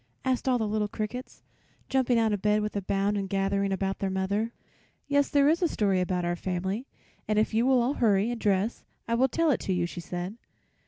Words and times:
asked 0.25 0.49
all 0.49 0.57
the 0.57 0.67
little 0.67 0.87
crickets, 0.87 1.43
jumping 1.87 2.17
out 2.17 2.33
of 2.33 2.41
bed 2.41 2.63
with 2.63 2.75
a 2.75 2.81
bound 2.81 3.15
and 3.15 3.29
gathering 3.29 3.71
about 3.71 3.99
their 3.99 4.09
mother. 4.09 4.51
"Yes, 5.07 5.29
there 5.29 5.47
is 5.47 5.61
a 5.61 5.67
story 5.67 6.01
about 6.01 6.25
our 6.25 6.35
family, 6.35 6.87
and 7.27 7.37
if 7.37 7.53
you 7.53 7.67
will 7.67 7.79
all 7.83 7.93
hurry 7.93 8.31
and 8.31 8.41
dress 8.41 8.83
I 9.07 9.13
will 9.13 9.27
tell 9.29 9.51
it 9.51 9.59
to 9.59 9.73
you," 9.73 9.85
she 9.85 9.99
said. 10.01 10.37